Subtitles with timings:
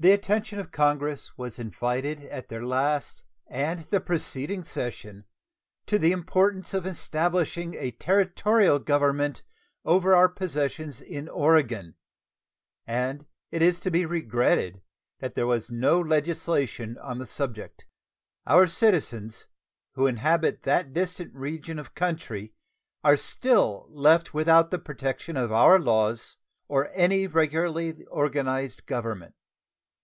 [0.00, 5.24] The attention of Congress was invited at their last and the preceding session
[5.86, 9.42] to the importance of establishing a Territorial government
[9.84, 11.96] over our possessions in Oregon,
[12.86, 14.80] and it is to be regretted
[15.18, 17.84] that there was no legislation on the subject.
[18.46, 19.48] Our citizens
[19.94, 22.54] who inhabit that distant region of country
[23.02, 26.36] are still left without the protection of our laws,
[26.68, 29.34] or any regularly organized government.